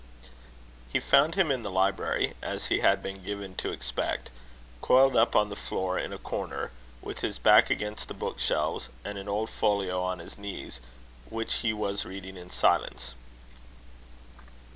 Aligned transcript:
He 0.91 0.99
found 0.99 1.35
him 1.35 1.51
in 1.51 1.61
the 1.61 1.69
library, 1.69 2.33
as 2.41 2.69
he 2.69 2.79
had 2.79 3.03
been 3.03 3.23
given 3.23 3.53
to 3.57 3.71
expect, 3.71 4.31
coiled 4.81 5.15
up 5.15 5.35
on 5.35 5.49
the 5.49 5.55
floor 5.55 5.99
in 5.99 6.11
a 6.11 6.17
corner, 6.17 6.71
with 7.03 7.19
his 7.19 7.37
back 7.37 7.69
against 7.69 8.07
the 8.07 8.15
book 8.15 8.39
shelves, 8.39 8.89
and 9.05 9.19
an 9.19 9.29
old 9.29 9.51
folio 9.51 10.01
on 10.01 10.17
his 10.17 10.39
knees, 10.39 10.79
which 11.29 11.57
he 11.57 11.71
was 11.71 12.03
reading 12.03 12.35
in 12.35 12.49
silence. 12.49 13.13